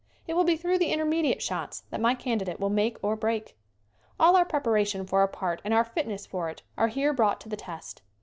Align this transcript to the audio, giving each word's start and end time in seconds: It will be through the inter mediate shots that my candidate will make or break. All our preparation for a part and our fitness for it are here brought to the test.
It 0.25 0.33
will 0.33 0.43
be 0.45 0.57
through 0.57 0.79
the 0.79 0.91
inter 0.91 1.05
mediate 1.05 1.43
shots 1.43 1.83
that 1.91 2.01
my 2.01 2.15
candidate 2.15 2.59
will 2.59 2.71
make 2.71 2.97
or 3.03 3.15
break. 3.15 3.55
All 4.19 4.35
our 4.35 4.45
preparation 4.45 5.05
for 5.05 5.21
a 5.21 5.27
part 5.27 5.61
and 5.63 5.75
our 5.75 5.83
fitness 5.83 6.25
for 6.25 6.49
it 6.49 6.63
are 6.75 6.87
here 6.87 7.13
brought 7.13 7.39
to 7.41 7.49
the 7.49 7.55
test. 7.57 8.01